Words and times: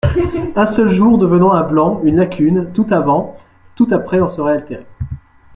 Un 0.55 0.65
seul 0.65 0.89
jour 0.89 1.19
devenant 1.19 1.53
un 1.53 1.61
blanc, 1.61 2.01
une 2.03 2.15
lacune, 2.15 2.71
tout 2.73 2.87
avant, 2.89 3.37
tout 3.75 3.85
après 3.91 4.19
en 4.19 4.27
serait 4.27 4.53
altéré. 4.53 4.87